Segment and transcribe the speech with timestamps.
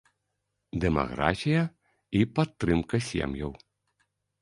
[0.85, 1.61] Дэмаграфія
[2.21, 3.51] і падтрымка сем'яў.